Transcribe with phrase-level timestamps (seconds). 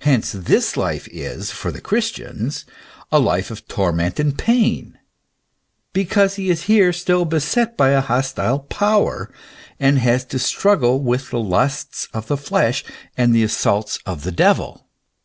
[0.00, 2.50] Hence this life is, for the Christian,
[3.12, 4.98] a life of torment and pain,
[5.92, 9.32] because he is here still beset by a hostile power,
[9.78, 12.82] and has to struggle with the lusts of the flesh
[13.16, 14.84] and the assaults of the devil.